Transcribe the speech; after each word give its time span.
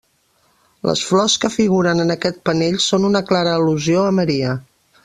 Les 0.89 1.03
flors 1.09 1.35
que 1.43 1.51
figuren 1.57 2.01
en 2.07 2.15
aquest 2.15 2.41
panell 2.51 2.81
són 2.89 3.09
una 3.13 3.25
clara 3.33 3.57
al·lusió 3.61 4.05
a 4.09 4.15
Maria. 4.23 4.61